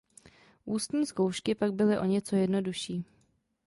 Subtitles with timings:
[0.65, 3.05] Ústní zkoušky pak byly o něco jednodušší.